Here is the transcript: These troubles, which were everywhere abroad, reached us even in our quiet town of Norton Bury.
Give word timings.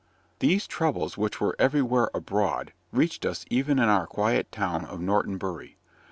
These 0.39 0.65
troubles, 0.65 1.15
which 1.15 1.39
were 1.39 1.55
everywhere 1.59 2.09
abroad, 2.15 2.73
reached 2.91 3.23
us 3.23 3.45
even 3.51 3.77
in 3.77 3.87
our 3.87 4.07
quiet 4.07 4.51
town 4.51 4.83
of 4.83 4.99
Norton 4.99 5.37
Bury. 5.37 5.77